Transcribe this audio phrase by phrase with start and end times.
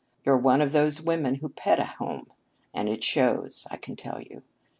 [0.25, 2.25] You're one of those women who pet a home,
[2.73, 4.41] and it shows, I can tell you.